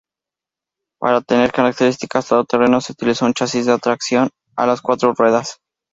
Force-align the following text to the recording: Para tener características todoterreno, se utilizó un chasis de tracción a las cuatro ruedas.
Para 0.99 1.21
tener 1.21 1.51
características 1.51 2.29
todoterreno, 2.29 2.81
se 2.81 2.93
utilizó 2.93 3.27
un 3.27 3.33
chasis 3.35 3.67
de 3.67 3.77
tracción 3.77 4.31
a 4.55 4.65
las 4.65 4.81
cuatro 4.81 5.13
ruedas. 5.15 5.59